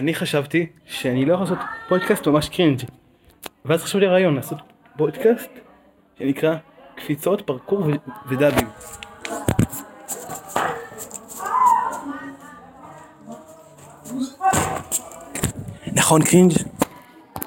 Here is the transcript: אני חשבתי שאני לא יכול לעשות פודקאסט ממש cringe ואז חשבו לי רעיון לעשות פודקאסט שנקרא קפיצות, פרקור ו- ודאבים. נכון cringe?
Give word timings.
אני 0.00 0.14
חשבתי 0.14 0.66
שאני 0.86 1.24
לא 1.24 1.34
יכול 1.34 1.44
לעשות 1.44 1.58
פודקאסט 1.88 2.26
ממש 2.26 2.48
cringe 2.48 2.80
ואז 3.64 3.82
חשבו 3.82 3.98
לי 3.98 4.06
רעיון 4.06 4.34
לעשות 4.34 4.58
פודקאסט 4.96 5.50
שנקרא 6.18 6.56
קפיצות, 6.96 7.42
פרקור 7.42 7.80
ו- 7.80 8.10
ודאבים. 8.28 8.68
נכון 15.94 16.22
cringe? 16.22 16.52